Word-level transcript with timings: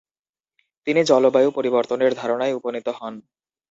তিনি 0.87 1.01
জলবায়ু 1.03 1.49
পরিবর্তনের 1.57 2.11
ধারণায় 2.15 2.57
উপনীত 2.59 2.87
হন। 2.97 3.13